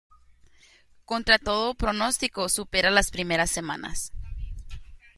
[1.05, 4.11] Contra todo pronóstico supera las primeras semanas.